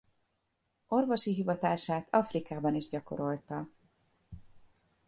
[0.87, 3.67] Orvosi hivatását Afrikában is gyakorolta.